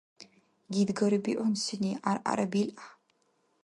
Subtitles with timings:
[0.73, 2.87] Гидгари бигӀунсини гӀяргӀяра билгӀя.